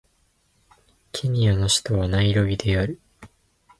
[1.11, 2.99] ケニアの首都はナイロビである